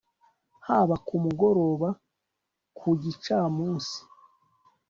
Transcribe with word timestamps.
haba 0.67 0.95
ku 1.05 1.15
mugoroba 1.23 1.89
ku 2.77 2.87
gicamunsi 3.01 3.97